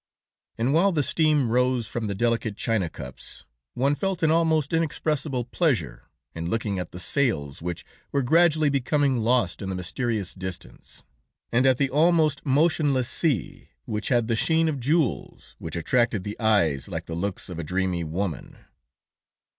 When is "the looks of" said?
17.05-17.59